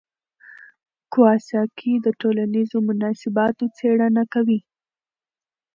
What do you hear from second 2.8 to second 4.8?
مناسباتو څېړنه کوي.